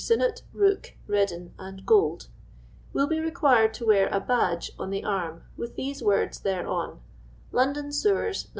Sinnott, 0.03 0.41
Rooke, 0.51 0.95
Reddin, 1.07 1.53
and 1.59 1.85
Gould)," 1.85 2.25
will 2.91 3.05
be 3.05 3.19
re 3.19 3.29
quired 3.29 3.71
to 3.75 3.85
wear 3.85 4.09
a 4.11 4.19
Badge 4.19 4.71
on 4.79 4.89
the 4.89 5.03
arm 5.03 5.43
with 5.55 5.75
these 5.75 6.01
words 6.01 6.39
thereon, 6.39 7.01
—"'London 7.61 7.91
Sewers, 7.91 8.45
N». 8.45 8.49